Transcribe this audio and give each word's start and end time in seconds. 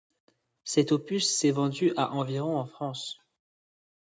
Cet 0.63 0.93
opus 0.93 1.19
s'est 1.29 1.51
vendu 1.51 1.93
à 1.95 2.13
environ 2.13 2.57
en 2.57 2.65
France. 2.65 3.19